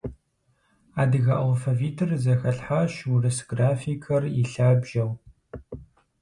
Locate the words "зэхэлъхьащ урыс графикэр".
2.23-4.23